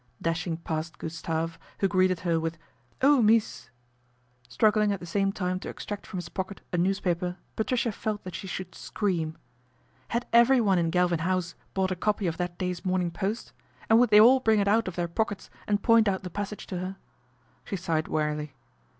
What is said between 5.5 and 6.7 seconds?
to extract from his pocket